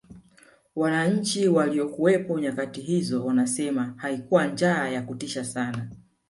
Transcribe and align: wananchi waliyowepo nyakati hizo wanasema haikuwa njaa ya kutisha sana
wananchi 0.75 1.47
waliyowepo 1.47 2.39
nyakati 2.39 2.81
hizo 2.81 3.25
wanasema 3.25 3.93
haikuwa 3.97 4.47
njaa 4.47 4.87
ya 4.87 5.01
kutisha 5.01 5.45
sana 5.45 5.87